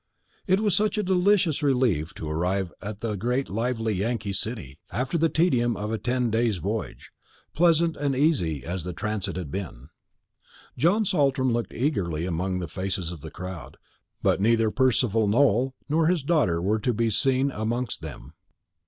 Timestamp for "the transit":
8.83-9.35